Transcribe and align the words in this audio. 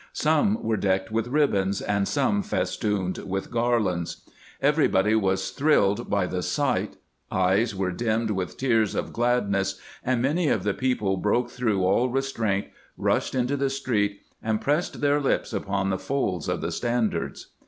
Some 0.13 0.63
were 0.63 0.77
decked 0.77 1.11
with 1.11 1.27
ribbons, 1.27 1.79
and 1.79 2.07
some 2.07 2.41
festooned 2.41 3.19
with 3.19 3.51
garlands. 3.51 4.23
Everybody 4.59 5.13
was 5.13 5.53
thriUed 5.55 6.09
by 6.09 6.25
the 6.25 6.41
sight; 6.41 6.97
eyes 7.31 7.75
were 7.75 7.91
dimmed 7.91 8.31
with 8.31 8.57
tears 8.57 8.95
of 8.95 9.13
gladness, 9.13 9.79
and 10.03 10.19
many 10.19 10.47
of 10.47 10.63
the 10.63 10.73
people 10.73 11.17
broke 11.17 11.51
through 11.51 11.83
all 11.83 12.09
restraiint, 12.09 12.69
rushed 12.97 13.35
into 13.35 13.55
the 13.55 13.69
street, 13.69 14.21
and 14.41 14.59
pressed 14.59 15.01
their 15.01 15.19
lips 15.21 15.53
upon 15.53 15.91
the 15.91 15.99
folds 15.99 16.47
of 16.49 16.61
the 16.61 16.71
standards. 16.71 17.49